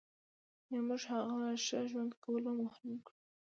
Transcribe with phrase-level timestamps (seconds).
[0.69, 3.13] یعنې موږ هغه له ښه ژوند کولو محروم کړو.